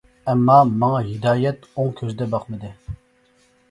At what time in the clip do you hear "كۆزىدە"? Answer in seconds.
2.03-2.31